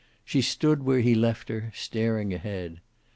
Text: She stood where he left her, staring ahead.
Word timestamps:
She 0.25 0.41
stood 0.41 0.81
where 0.81 1.01
he 1.01 1.13
left 1.13 1.47
her, 1.49 1.71
staring 1.75 2.33
ahead. 2.33 2.81